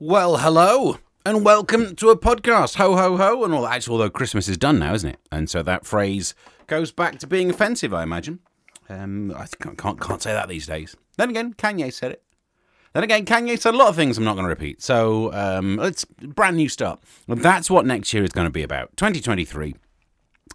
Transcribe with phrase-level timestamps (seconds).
[0.00, 2.76] Well, hello and welcome to a podcast.
[2.76, 3.42] Ho, ho, ho.
[3.42, 5.18] And all actually, although Christmas is done now, isn't it?
[5.32, 6.36] And so that phrase
[6.68, 8.38] goes back to being offensive, I imagine.
[8.88, 10.94] Um, I can't, can't, say that these days.
[11.16, 12.22] Then again, Kanye said it.
[12.92, 14.80] Then again, Kanye said a lot of things I'm not going to repeat.
[14.80, 17.02] So um, it's brand new start.
[17.26, 18.96] That's what next year is going to be about.
[18.96, 19.74] 2023.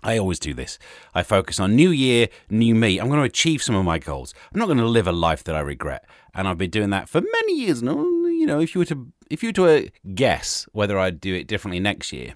[0.04, 0.80] I always do this.
[1.14, 2.98] I focus on new year, new me.
[2.98, 4.34] I'm going to achieve some of my goals.
[4.54, 6.06] I'm not going to live a life that I regret.
[6.34, 8.23] And I've been doing that for many years now.
[8.44, 9.82] You know, if you were to if you were to uh,
[10.14, 12.34] guess whether I'd do it differently next year,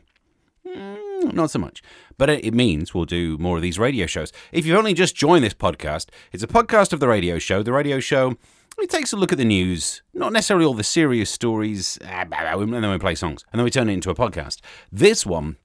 [0.65, 1.83] mm, not so much.
[2.17, 4.31] But it means we'll do more of these radio shows.
[4.53, 7.61] If you've only just joined this podcast, it's a podcast of the radio show.
[7.61, 8.37] The radio show
[8.77, 12.89] it takes a look at the news, not necessarily all the serious stories, and then
[12.89, 14.61] we play songs, and then we turn it into a podcast.
[14.89, 15.57] This one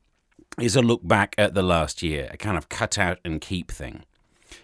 [0.58, 3.70] is a look back at the last year, a kind of cut out and keep
[3.70, 4.06] thing.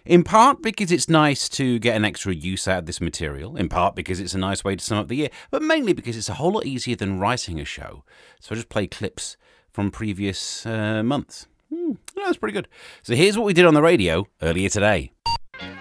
[0.05, 3.69] In part because it's nice to get an extra use out of this material, in
[3.69, 6.29] part because it's a nice way to sum up the year, but mainly because it's
[6.29, 8.03] a whole lot easier than writing a show.
[8.39, 9.37] So I just play clips
[9.71, 11.47] from previous uh, months.
[11.73, 12.67] Hmm, that's pretty good.
[13.03, 15.11] So here's what we did on the radio earlier today.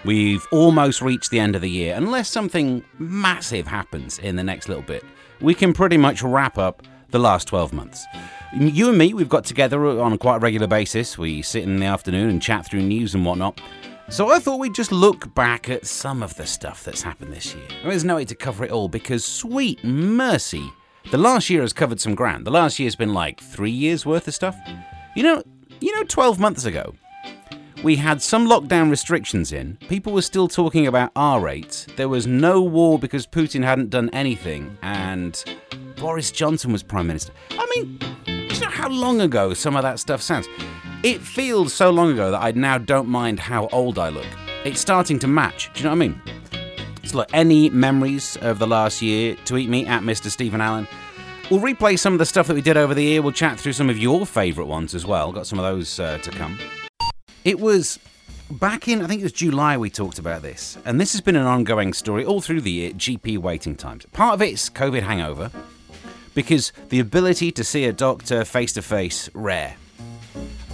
[0.05, 1.95] We've almost reached the end of the year.
[1.95, 5.05] Unless something massive happens in the next little bit,
[5.41, 8.05] we can pretty much wrap up the last 12 months.
[8.55, 11.19] You and me, we've got together on a quite regular basis.
[11.19, 13.61] We sit in the afternoon and chat through news and whatnot.
[14.11, 17.55] So I thought we'd just look back at some of the stuff that's happened this
[17.55, 17.67] year.
[17.84, 20.73] There's no way to cover it all because, sweet mercy,
[21.11, 22.47] the last year has covered some ground.
[22.47, 24.56] The last year's been like three years worth of stuff.
[25.15, 25.42] You know,
[25.81, 26.95] you know, 12 months ago,
[27.84, 29.77] we had some lockdown restrictions in.
[29.89, 31.87] People were still talking about R rates.
[31.97, 35.45] There was no war because Putin hadn't done anything, and
[36.00, 37.34] Boris Johnson was prime minister.
[37.50, 40.48] I mean, do you know how long ago some of that stuff sounds?
[41.05, 44.27] It feels so long ago that I now don't mind how old I look.
[44.65, 45.73] It's starting to match.
[45.73, 46.21] Do you know what I mean?
[47.05, 50.29] So, look, any memories of the last year, tweet me at Mr.
[50.29, 50.89] Stephen Allen.
[51.53, 53.23] We'll replay some of the stuff that we did over the year.
[53.23, 55.31] We'll chat through some of your favourite ones as well.
[55.31, 56.59] Got some of those uh, to come.
[57.45, 58.01] It was
[58.51, 60.78] back in, I think it was July, we talked about this.
[60.84, 64.05] And this has been an ongoing story all through the year GP waiting times.
[64.06, 65.53] Part of it's COVID hangover,
[66.34, 69.77] because the ability to see a doctor face to face, rare.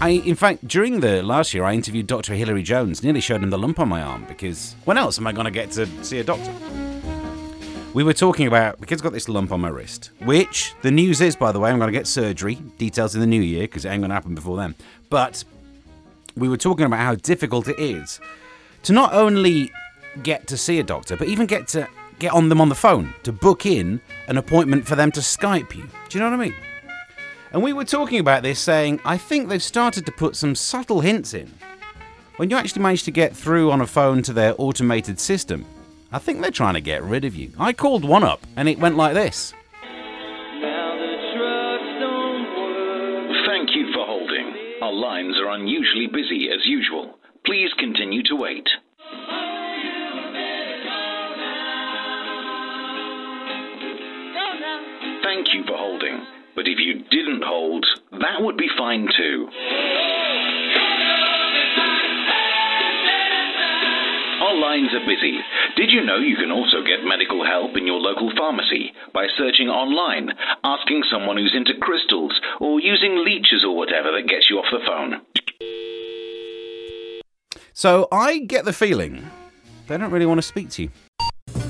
[0.01, 2.35] I, in fact, during the last year, I interviewed Dr.
[2.35, 5.33] Hilary Jones, nearly showed him the lump on my arm because when else am I
[5.33, 6.53] going to get to see a doctor?
[7.95, 11.21] We were talking about the kid's got this lump on my wrist, which the news
[11.21, 12.57] is, by the way, I'm going to get surgery.
[12.77, 14.75] Details in the new year because it ain't going to happen before then.
[15.11, 15.45] But
[16.37, 18.21] we were talking about how difficult it is
[18.83, 19.71] to not only
[20.25, 21.89] get to see a doctor, but even get to
[22.19, 25.75] get on them on the phone to book in an appointment for them to Skype
[25.77, 25.89] you.
[26.09, 26.55] Do you know what I mean?
[27.55, 31.03] And we were talking about this, saying, I think they've started to put some subtle
[31.03, 31.55] hints in.
[32.35, 35.65] When you actually manage to get through on a phone to their automated system,
[36.11, 37.53] I think they're trying to get rid of you.
[37.57, 39.53] I called one up and it went like this.
[43.47, 44.53] Thank you for holding.
[44.83, 47.21] Our lines are unusually busy as usual.
[47.47, 48.67] Please continue to wait.
[55.23, 56.34] Thank you for holding.
[56.55, 59.49] But if you didn't hold, that would be fine too.
[64.41, 65.39] Our lines are busy.
[65.77, 69.69] Did you know you can also get medical help in your local pharmacy by searching
[69.69, 70.31] online,
[70.63, 74.85] asking someone who's into crystals, or using leeches or whatever that gets you off the
[74.87, 75.23] phone?
[77.73, 79.29] So I get the feeling
[79.89, 80.91] they don't really want to speak to you.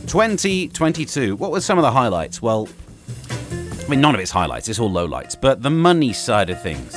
[0.07, 1.37] 2022.
[1.37, 2.43] What were some of the highlights?
[2.43, 2.69] Well,
[3.85, 6.97] I mean, none of it's highlights, it's all lowlights, but the money side of things.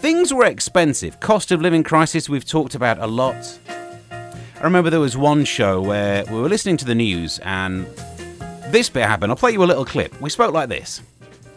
[0.00, 1.20] Things were expensive.
[1.20, 3.58] Cost of living crisis, we've talked about a lot.
[4.10, 7.86] I remember there was one show where we were listening to the news and
[8.70, 9.30] this bit happened.
[9.30, 10.20] I'll play you a little clip.
[10.20, 11.00] We spoke like this.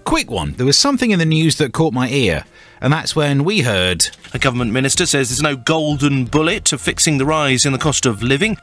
[0.03, 0.53] Quick one.
[0.53, 2.46] There was something in the news that caught my ear,
[2.80, 4.07] and that's when we heard.
[4.36, 8.06] A government minister says there's no golden bullet to fixing the rise in the cost
[8.06, 8.56] of living.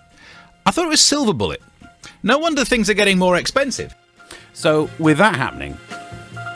[0.64, 1.62] I thought it was silver bullet.
[2.22, 3.92] No wonder things are getting more expensive.
[4.56, 5.76] So, with that happening,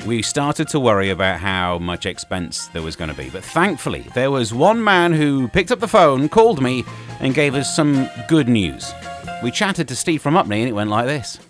[0.06, 3.28] we started to worry about how much expense there was going to be.
[3.28, 6.82] But thankfully, there was one man who picked up the phone, called me,
[7.20, 8.94] and gave us some good news.
[9.42, 11.40] We chatted to Steve from Upney, and it went like this.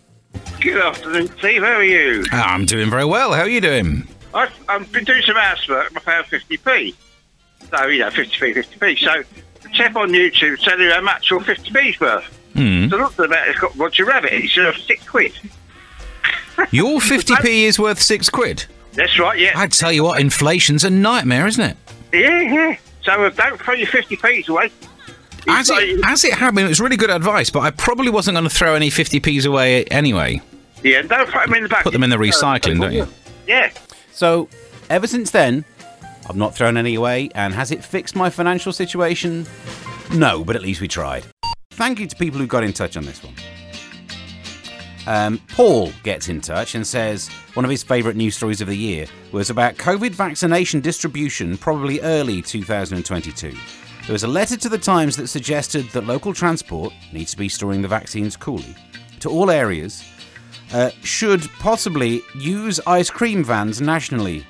[0.60, 1.62] Good afternoon, Steve.
[1.62, 2.24] How are you?
[2.32, 3.32] I'm doing very well.
[3.32, 4.08] How are you doing?
[4.34, 5.92] I've, I've been doing some housework.
[5.96, 6.96] I found 50p.
[7.70, 8.98] So, you know, 50p, 50p.
[8.98, 9.22] So,
[9.62, 12.24] the chap on YouTube telling you how much your 50p's worth.
[12.54, 12.88] Hmm.
[12.88, 13.46] So, look at that.
[13.46, 14.32] It's got Roger Rabbit.
[14.32, 15.32] It's uh, six quid.
[16.70, 18.64] Your 50p is worth six quid.
[18.94, 19.52] That's right, yeah.
[19.54, 21.76] I tell you what, inflation's a nightmare, isn't it?
[22.12, 22.76] Yeah, yeah.
[23.02, 24.70] So, uh, don't throw your 50p's away.
[25.48, 28.44] As it, as it happened, it was really good advice, but I probably wasn't going
[28.44, 30.42] to throw any 50p's away anyway.
[30.82, 31.84] Yeah, don't throw them in the back.
[31.84, 33.06] Put them in the recycling, don't you?
[33.46, 33.70] Yeah.
[34.12, 34.48] So,
[34.90, 35.64] ever since then,
[36.28, 39.46] I've not thrown any away, and has it fixed my financial situation?
[40.12, 41.24] No, but at least we tried.
[41.72, 43.34] Thank you to people who got in touch on this one.
[45.06, 48.76] Um, Paul gets in touch and says one of his favourite news stories of the
[48.76, 53.50] year was about COVID vaccination distribution, probably early 2022.
[53.50, 57.48] There was a letter to the Times that suggested that local transport needs to be
[57.48, 58.74] storing the vaccines coolly
[59.20, 60.04] to all areas,
[60.72, 64.46] uh, should possibly use ice cream vans nationally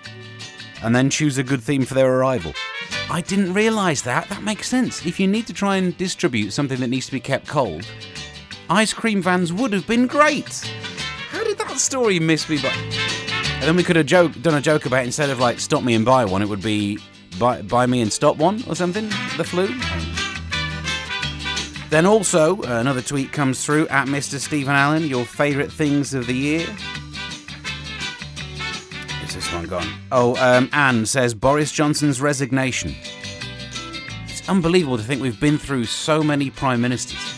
[0.83, 2.53] and then choose a good theme for their arrival.
[3.11, 4.29] I didn't realise that.
[4.29, 5.05] That makes sense.
[5.05, 7.87] If you need to try and distribute something that needs to be kept cold,
[8.71, 10.61] ice cream vans would have been great.
[11.31, 12.69] How did that story miss me by?
[12.69, 15.95] And then we could have joke, done a joke about instead of like stop me
[15.95, 16.99] and buy one, it would be
[17.39, 19.09] buy, buy me and stop one or something.
[19.37, 19.69] The flu.
[21.91, 24.39] Then also another tweet comes through at Mr.
[24.39, 25.07] Stephen Allen.
[25.07, 26.67] Your favourite things of the year.
[29.25, 29.93] Is this one gone?
[30.13, 32.95] Oh, um, Anne says Boris Johnson's resignation.
[34.29, 37.30] It's unbelievable to think we've been through so many prime ministers.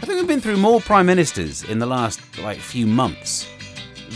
[0.00, 3.48] I think we've been through more prime ministers in the last like few months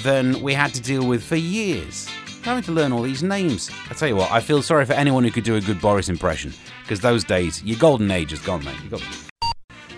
[0.04, 2.08] than we had to deal with for years.
[2.44, 3.68] Having to learn all these names.
[3.90, 6.08] I tell you what, I feel sorry for anyone who could do a good Boris
[6.08, 6.52] impression
[6.82, 8.76] because those days, your golden age is gone, mate.
[8.84, 9.02] You got.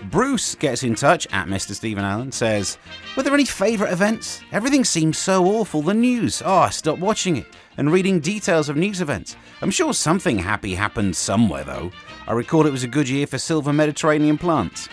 [0.09, 1.73] Bruce gets in touch at Mr.
[1.73, 2.79] Stephen Allen, says,
[3.15, 4.41] Were there any favourite events?
[4.51, 5.83] Everything seems so awful.
[5.83, 6.41] The news.
[6.43, 7.47] Oh, I stopped watching it
[7.77, 9.35] and reading details of news events.
[9.61, 11.91] I'm sure something happy happened somewhere, though.
[12.27, 14.89] I recall it was a good year for silver Mediterranean plants.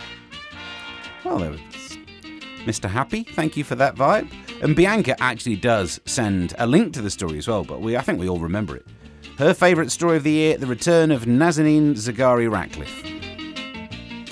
[1.24, 1.60] Well, there was
[2.64, 2.88] Mr.
[2.88, 3.24] Happy.
[3.24, 4.30] Thank you for that vibe.
[4.62, 8.00] And Bianca actually does send a link to the story as well, but we I
[8.00, 8.86] think we all remember it.
[9.38, 13.04] Her favourite story of the year: the return of Nazanin Zaghari Ratcliffe.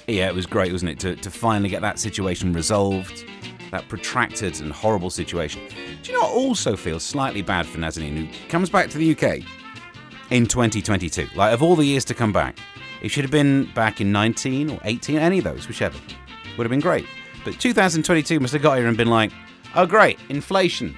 [0.07, 3.25] Yeah, it was great, wasn't it, to, to finally get that situation resolved,
[3.71, 5.63] that protracted and horrible situation.
[6.03, 9.13] Do you know what also feel slightly bad for Nazanin, who comes back to the
[9.13, 9.45] UK
[10.31, 11.29] in 2022?
[11.37, 12.59] Like, of all the years to come back,
[13.03, 15.99] it should have been back in 19 or 18, any of those, whichever.
[16.61, 17.07] Would have been great.
[17.43, 19.33] But 2022 must have got here and been like,
[19.75, 20.95] oh, great, inflation.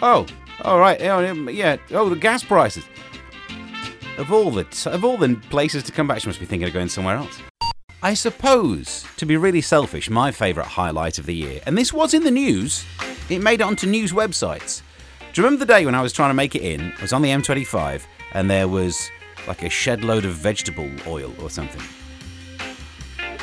[0.00, 0.24] Oh,
[0.62, 2.82] all right, yeah, oh, the gas prices.
[4.16, 6.72] Of all the of all the places to come back, she must be thinking of
[6.72, 7.42] going somewhere else.
[8.02, 12.14] I suppose, to be really selfish, my favourite highlight of the year, and this was
[12.14, 12.82] in the news,
[13.28, 14.80] it made it onto news websites.
[15.34, 16.90] Do you remember the day when I was trying to make it in?
[16.98, 18.00] I was on the M25
[18.32, 19.10] and there was
[19.46, 21.82] like a shed load of vegetable oil or something.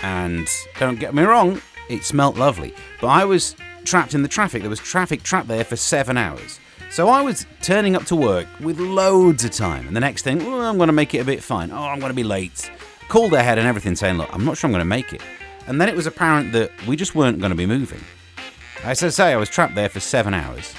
[0.04, 0.48] And
[0.80, 2.74] don't get me wrong, it smelt lovely.
[3.02, 3.56] But I was
[3.86, 4.62] trapped in the traffic.
[4.62, 6.60] There was traffic trapped there for seven hours.
[6.92, 9.88] So I was turning up to work with loads of time.
[9.88, 11.72] And the next thing, oh, I'm going to make it a bit fine.
[11.72, 12.72] Oh, I'm going to be late.
[13.10, 15.22] Called ahead and everything saying, look, I'm not sure I'm going to make it.
[15.68, 18.02] And then it was apparent that we just weren't going to be moving.
[18.84, 20.74] As I say, I was trapped there for seven hours.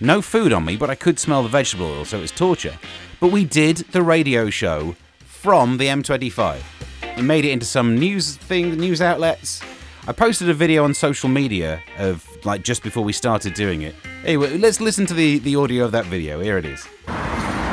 [0.00, 2.78] No food on me, but I could smell the vegetable oil, so it was torture.
[3.20, 6.79] But we did the radio show from the M25.
[7.16, 9.60] We made it into some news thing, news outlets.
[10.06, 13.94] I posted a video on social media of like just before we started doing it.
[14.24, 16.40] Anyway, let's listen to the, the audio of that video.
[16.40, 16.86] Here it is.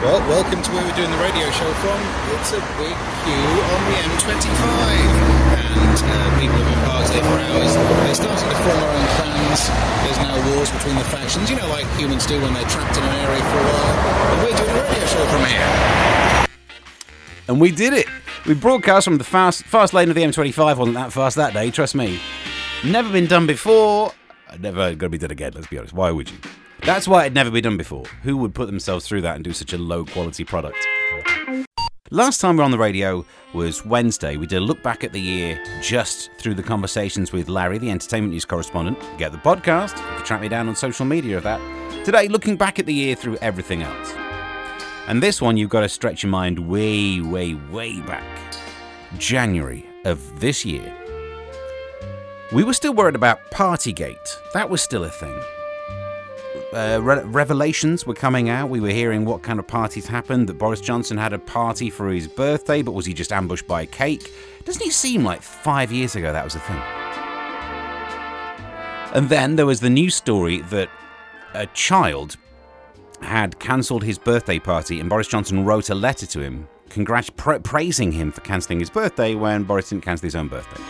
[0.03, 1.99] Well, welcome to where we're doing the radio show from.
[2.37, 5.37] It's a big queue on the M25.
[5.57, 7.73] And uh, people have been parked here for hours.
[7.73, 9.61] They're starting to form their own clans.
[10.03, 13.03] There's now wars between the factions, you know, like humans do when they're trapped in
[13.03, 13.95] an area for a while.
[14.33, 16.45] And we're doing a radio show from here.
[17.47, 18.07] And we did it.
[18.47, 20.77] We broadcast from the fast fast lane of the M25.
[20.77, 21.69] Wasn't that fast that day?
[21.69, 22.17] Trust me.
[22.85, 24.13] Never been done before.
[24.57, 25.51] Never going to be done again.
[25.53, 25.93] Let's be honest.
[25.93, 26.37] Why would you?
[26.83, 28.05] That's why it'd never be done before.
[28.23, 30.77] Who would put themselves through that and do such a low quality product?
[32.09, 34.37] Last time we were on the radio was Wednesday.
[34.37, 37.91] We did a look back at the year just through the conversations with Larry, the
[37.91, 38.97] entertainment news correspondent.
[39.17, 39.97] Get the podcast.
[39.97, 41.59] You can track me down on social media of that.
[42.05, 44.13] Today, looking back at the year through everything else.
[45.07, 48.25] And this one, you've got to stretch your mind way, way, way back.
[49.17, 50.93] January of this year.
[52.53, 54.51] We were still worried about Partygate.
[54.53, 55.41] That was still a thing.
[56.73, 58.69] Uh, re- revelations were coming out.
[58.69, 60.47] We were hearing what kind of parties happened.
[60.47, 63.83] That Boris Johnson had a party for his birthday, but was he just ambushed by
[63.83, 64.33] a cake?
[64.65, 66.81] Doesn't it seem like five years ago that was a thing?
[69.13, 70.89] And then there was the news story that
[71.53, 72.35] a child
[73.21, 77.59] had cancelled his birthday party, and Boris Johnson wrote a letter to him, congrat- pra-
[77.59, 80.81] praising him for cancelling his birthday when Boris didn't cancel his own birthday.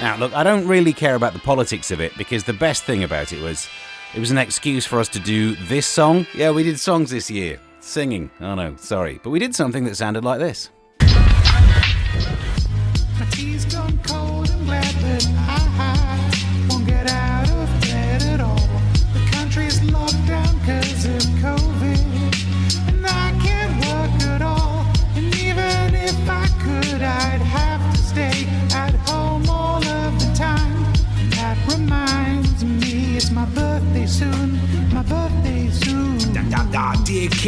[0.00, 3.02] Now, look, I don't really care about the politics of it because the best thing
[3.02, 3.68] about it was
[4.14, 6.26] it was an excuse for us to do this song.
[6.34, 7.58] Yeah, we did songs this year.
[7.80, 8.30] Singing.
[8.40, 9.18] Oh no, sorry.
[9.22, 10.70] But we did something that sounded like this.
[11.00, 11.08] My
[13.30, 15.97] tea's gone cold and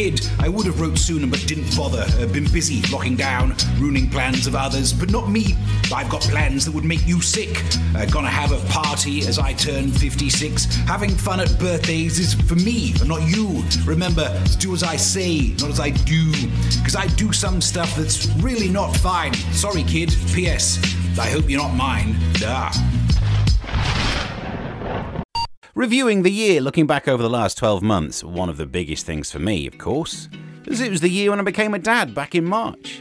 [0.00, 2.06] kid, I would have wrote sooner but didn't bother.
[2.18, 5.54] Uh, been busy locking down, ruining plans of others, but not me.
[5.94, 7.62] I've got plans that would make you sick.
[7.94, 10.64] Uh, gonna have a party as I turn 56.
[10.86, 13.62] Having fun at birthdays is for me, and not you.
[13.84, 14.26] Remember,
[14.58, 16.32] do as I say, not as I do.
[16.78, 19.34] Because I do some stuff that's really not fine.
[19.52, 20.16] Sorry, kid.
[20.32, 20.78] P.S.
[21.18, 22.16] I hope you're not mine.
[22.42, 22.89] Ah.
[25.80, 29.32] Reviewing the year, looking back over the last 12 months, one of the biggest things
[29.32, 30.28] for me, of course,
[30.66, 33.00] is it was the year when I became a dad back in March.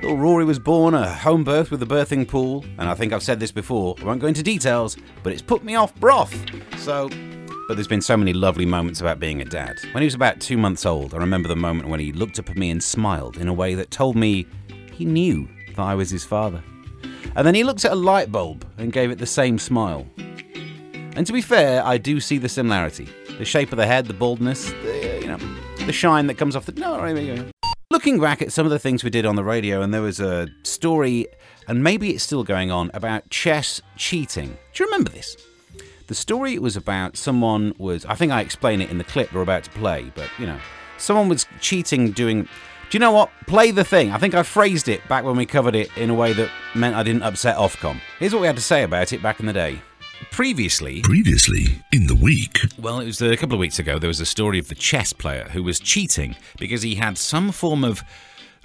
[0.00, 3.22] Little Rory was born, a home birth with a birthing pool, and I think I've
[3.22, 6.34] said this before, I won't go into details, but it's put me off broth.
[6.78, 7.10] So,
[7.68, 9.76] but there's been so many lovely moments about being a dad.
[9.92, 12.48] When he was about two months old, I remember the moment when he looked up
[12.48, 14.46] at me and smiled in a way that told me
[14.92, 15.46] he knew
[15.76, 16.64] that I was his father.
[17.36, 20.06] And then he looked at a light bulb and gave it the same smile.
[21.18, 23.08] And to be fair, I do see the similarity.
[23.38, 25.38] The shape of the head, the baldness, the, uh, you know,
[25.84, 26.72] the shine that comes off the.
[26.80, 27.50] No, I mean,
[27.90, 30.20] looking back at some of the things we did on the radio, and there was
[30.20, 31.26] a story,
[31.66, 34.56] and maybe it's still going on, about chess cheating.
[34.72, 35.36] Do you remember this?
[36.06, 38.06] The story was about someone was.
[38.06, 40.60] I think I explain it in the clip we're about to play, but you know,
[40.98, 42.42] someone was cheating doing.
[42.42, 42.48] Do
[42.92, 43.32] you know what?
[43.48, 44.12] Play the thing.
[44.12, 46.94] I think I phrased it back when we covered it in a way that meant
[46.94, 48.00] I didn't upset Ofcom.
[48.20, 49.82] Here's what we had to say about it back in the day.
[50.30, 52.58] Previously, Previously in the week.
[52.80, 55.12] well, it was a couple of weeks ago, there was a story of the chess
[55.12, 58.02] player who was cheating because he had some form of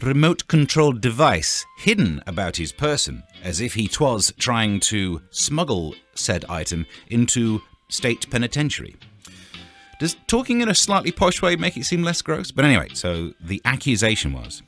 [0.02, 6.46] remote controlled device hidden about his person, as if he twas trying to smuggle said
[6.48, 8.96] item into state penitentiary.
[10.00, 12.52] Does talking in a slightly posh way make it seem less gross?
[12.52, 14.62] But anyway, so the accusation was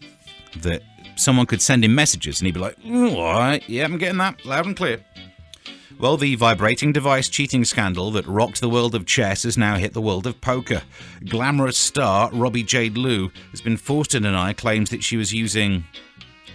[0.58, 0.82] that
[1.18, 4.18] someone could send him messages and he'd be like, "Mm, all right, yeah, I'm getting
[4.20, 5.04] that loud and clear.
[5.98, 9.94] Well, the vibrating device cheating scandal that rocked the world of chess has now hit
[9.94, 10.82] the world of poker.
[11.24, 15.86] Glamorous star Robbi Jade Lew has been forced to deny claims that she was using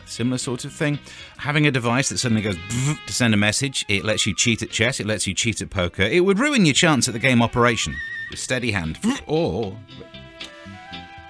[0.04, 0.98] similar sort of thing.
[1.38, 2.58] Having a device that suddenly goes
[3.06, 5.70] to send a message, it lets you cheat at chess, it lets you cheat at
[5.70, 6.02] poker.
[6.02, 7.94] It would ruin your chance at the game operation.
[8.34, 8.98] Steady hand.
[9.26, 9.76] Or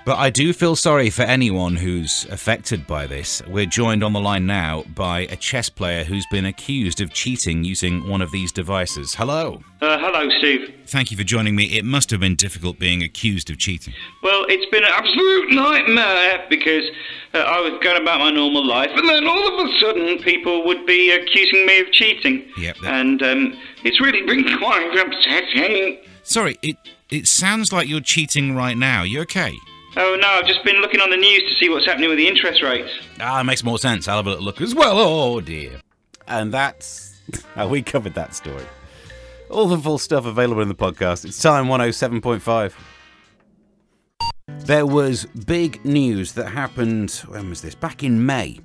[0.06, 3.42] but I do feel sorry for anyone who's affected by this.
[3.46, 7.64] We're joined on the line now by a chess player who's been accused of cheating
[7.64, 9.14] using one of these devices.
[9.14, 9.62] Hello.
[9.80, 10.74] Uh, hello, Steve.
[10.86, 11.64] Thank you for joining me.
[11.64, 13.94] It must have been difficult being accused of cheating.
[14.22, 16.84] Well, it's been an absolute nightmare because
[17.34, 20.64] uh, I was going about my normal life, and then all of a sudden people
[20.66, 22.44] would be accusing me of cheating.
[22.58, 25.98] Yep, that- And um, it's really been quite upsetting.
[26.22, 26.76] Sorry, it
[27.10, 29.02] it sounds like you're cheating right now.
[29.02, 29.52] You okay?
[29.96, 32.28] Oh no, I've just been looking on the news to see what's happening with the
[32.28, 32.90] interest rates.
[33.20, 34.06] Ah, it makes more sense.
[34.06, 34.98] I'll have a little look as well.
[34.98, 35.80] Oh dear.
[36.28, 37.20] And that's
[37.54, 38.64] how we covered that story.
[39.50, 41.24] All the full stuff available in the podcast.
[41.24, 42.72] It's time 107.5.
[44.60, 47.74] There was big news that happened, when was this?
[47.74, 48.60] Back in May.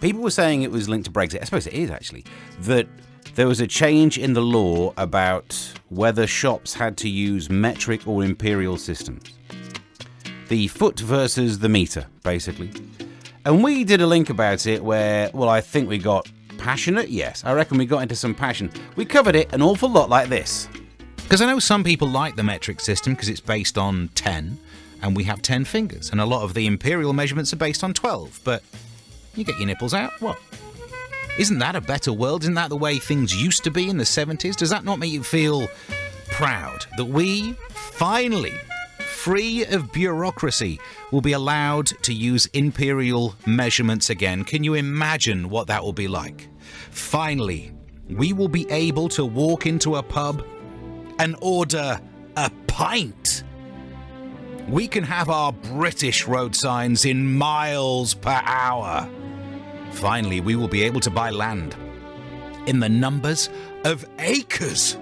[0.00, 1.40] People were saying it was linked to Brexit.
[1.40, 2.24] I suppose it is actually.
[2.60, 2.86] That
[3.34, 8.22] there was a change in the law about whether shops had to use metric or
[8.22, 9.35] imperial systems.
[10.48, 12.70] The foot versus the meter, basically.
[13.44, 17.08] And we did a link about it where, well, I think we got passionate.
[17.08, 18.70] Yes, I reckon we got into some passion.
[18.96, 20.68] We covered it an awful lot like this.
[21.16, 24.58] Because I know some people like the metric system because it's based on 10,
[25.02, 27.92] and we have 10 fingers, and a lot of the imperial measurements are based on
[27.92, 28.40] 12.
[28.44, 28.62] But
[29.34, 30.38] you get your nipples out, what?
[31.38, 32.42] Isn't that a better world?
[32.44, 34.56] Isn't that the way things used to be in the 70s?
[34.56, 35.68] Does that not make you feel
[36.28, 38.54] proud that we finally,
[39.26, 40.78] free of bureaucracy,
[41.10, 44.44] will be allowed to use imperial measurements again?
[44.44, 46.48] Can you imagine what that will be like?
[46.92, 47.72] Finally,
[48.08, 50.46] we will be able to walk into a pub
[51.18, 52.00] and order
[52.36, 53.42] a pint.
[54.68, 59.10] We can have our British road signs in miles per hour.
[59.90, 61.74] Finally, we will be able to buy land
[62.68, 63.50] in the numbers
[63.84, 64.96] of acres.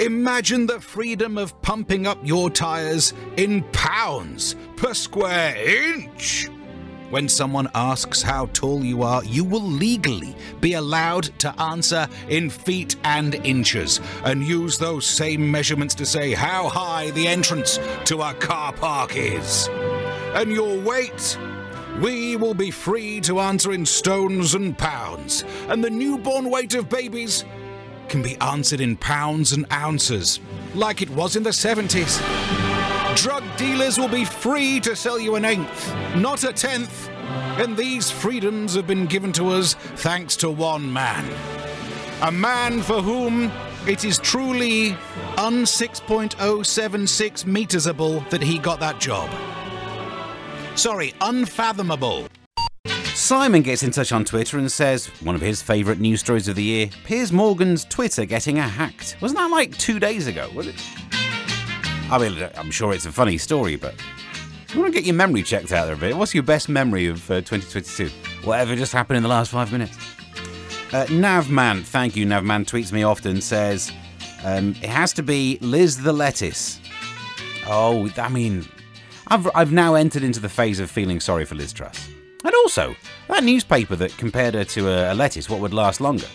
[0.00, 6.48] Imagine the freedom of pumping up your tyres in pounds per square inch.
[7.10, 12.48] When someone asks how tall you are, you will legally be allowed to answer in
[12.48, 18.22] feet and inches and use those same measurements to say how high the entrance to
[18.22, 19.68] a car park is.
[20.32, 21.36] And your weight
[22.00, 26.88] we will be free to answer in stones and pounds, and the newborn weight of
[26.88, 27.44] babies
[28.10, 30.40] can be answered in pounds and ounces,
[30.74, 32.20] like it was in the 70s.
[33.16, 37.08] Drug dealers will be free to sell you an eighth, not a tenth,
[37.58, 41.24] and these freedoms have been given to us thanks to one man.
[42.22, 43.50] A man for whom
[43.86, 44.90] It is truly
[45.38, 49.30] un 6.076 metersable that he got that job.
[50.76, 52.28] Sorry, unfathomable.
[53.20, 56.56] Simon gets in touch on Twitter and says one of his favourite news stories of
[56.56, 59.18] the year Piers Morgan's Twitter getting hacked.
[59.20, 60.74] Wasn't that like two days ago, was it?
[62.10, 63.94] I mean, I'm sure it's a funny story, but
[64.72, 66.16] you want to get your memory checked out there a bit.
[66.16, 68.08] What's your best memory of uh, 2022?
[68.42, 69.96] Whatever just happened in the last five minutes.
[70.92, 73.92] Uh, Navman, thank you, Navman, tweets me often, says
[74.44, 76.80] um, it has to be Liz the Lettuce.
[77.68, 78.66] Oh, I mean,
[79.28, 82.09] I've, I've now entered into the phase of feeling sorry for Liz Truss.
[82.44, 82.94] And also,
[83.28, 86.26] that newspaper that compared her to a, a lettuce, what would last longer?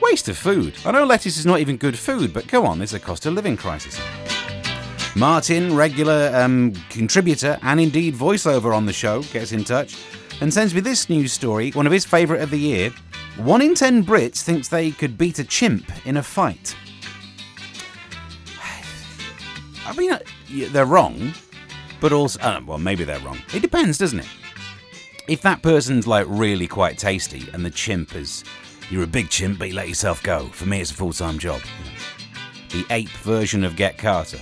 [0.00, 0.76] Waste of food.
[0.86, 3.34] I know lettuce is not even good food, but go on, there's a cost of
[3.34, 4.00] living crisis.
[5.16, 9.96] Martin, regular um, contributor and indeed voiceover on the show, gets in touch
[10.40, 12.90] and sends me this news story, one of his favourite of the year.
[13.36, 16.76] One in ten Brits thinks they could beat a chimp in a fight.
[19.86, 20.18] I mean, uh,
[20.70, 21.32] they're wrong,
[22.00, 23.38] but also, uh, well, maybe they're wrong.
[23.52, 24.28] It depends, doesn't it?
[25.28, 28.44] If that person's like really quite tasty and the chimp is,
[28.88, 30.46] you're a big chimp, but you let yourself go.
[30.46, 31.60] For me, it's a full time job.
[32.70, 34.38] The ape version of Get Carter.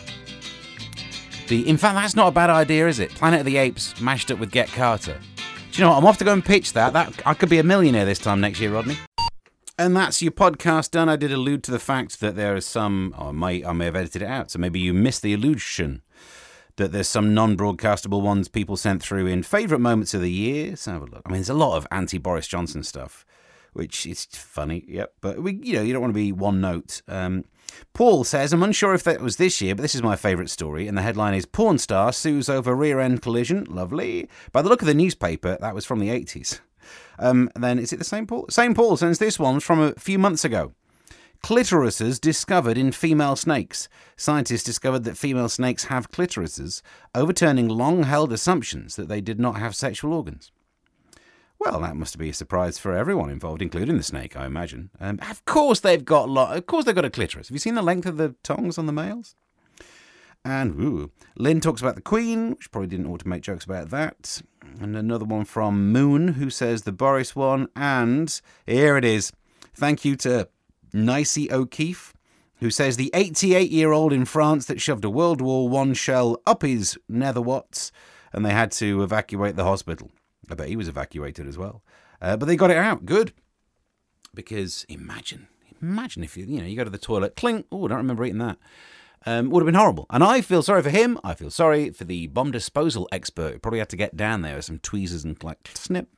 [1.49, 3.11] The, in fact, that's not a bad idea, is it?
[3.11, 5.19] Planet of the Apes mashed up with Get Carter.
[5.73, 5.99] Do you know what?
[5.99, 6.93] I'm off to go and pitch that.
[6.93, 8.97] That I could be a millionaire this time next year, Rodney.
[9.79, 11.09] And that's your podcast done.
[11.09, 13.13] I did allude to the fact that there is some.
[13.19, 16.03] Oh, I may, I may have edited it out, so maybe you missed the illusion
[16.77, 20.71] that there's some non-broadcastable ones people sent through in favourite moments of the year.
[20.71, 21.23] Let's have a look.
[21.25, 23.25] I mean, there's a lot of anti-Boris Johnson stuff,
[23.73, 24.85] which is funny.
[24.87, 27.03] Yep, but we, you know, you don't want to be one note.
[27.09, 27.45] Um,
[27.93, 30.87] Paul says, I'm unsure if that was this year, but this is my favourite story.
[30.87, 33.65] And the headline is Porn Star Sues Over Rear End Collision.
[33.65, 34.29] Lovely.
[34.53, 36.61] By the look of the newspaper, that was from the 80s.
[37.19, 38.47] Um, then is it the same Paul?
[38.51, 40.73] Same Paul sends this one from a few months ago.
[41.43, 43.89] Clitorises discovered in female snakes.
[44.17, 46.83] Scientists discovered that female snakes have clitorises,
[47.15, 50.51] overturning long held assumptions that they did not have sexual organs.
[51.59, 54.91] Well, that must be a surprise for everyone involved, including the snake, I imagine.
[55.01, 57.49] Um, of course, they've got lo- Of course, they've got a clitoris.
[57.49, 59.35] Have you seen the length of the tongs on the males?
[60.45, 63.91] And ooh, Lynn talks about the Queen, which probably didn't ought to make jokes about
[63.91, 64.43] that.
[64.81, 67.69] And another one from Moon, who says the Boris one.
[67.75, 69.33] And here it is.
[69.75, 70.49] Thank you to
[70.93, 72.15] Nicey O'Keefe,
[72.61, 76.41] who says the 88 year old in France that shoved a World War One shell
[76.47, 77.91] up his netherwats,
[78.33, 80.11] and they had to evacuate the hospital.
[80.51, 81.83] I bet he was evacuated as well.
[82.21, 83.05] Uh, but they got it out.
[83.05, 83.33] Good.
[84.35, 85.49] Because imagine,
[85.81, 87.67] imagine if you, you know, you go to the toilet, clink.
[87.73, 88.59] Oh, I don't remember eating that.
[89.25, 90.07] Um, would have been horrible.
[90.11, 91.19] And I feel sorry for him.
[91.25, 94.57] I feel sorry for the bomb disposal expert who probably had to get down there
[94.57, 96.09] with some tweezers and like snip.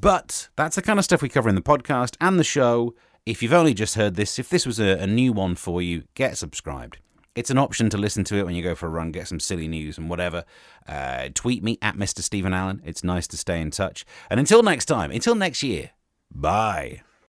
[0.00, 2.94] But that's the kind of stuff we cover in the podcast and the show.
[3.26, 6.04] If you've only just heard this, if this was a, a new one for you,
[6.14, 6.98] get subscribed.
[7.34, 9.40] It's an option to listen to it when you go for a run, get some
[9.40, 10.44] silly news and whatever.
[10.86, 12.20] Uh, tweet me at Mr.
[12.20, 12.82] Stephen Allen.
[12.84, 14.04] It's nice to stay in touch.
[14.30, 15.90] And until next time, until next year,
[16.30, 17.00] bye.